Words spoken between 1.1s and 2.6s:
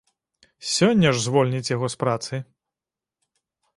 ж звольніць яго з працы.